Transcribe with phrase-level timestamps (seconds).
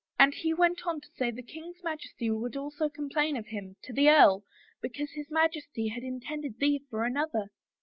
[0.17, 3.93] And he went on to say the king's Majesty would also complain of him, to
[3.93, 4.43] the earl,
[4.81, 7.51] because his Majesty had intended thee for another."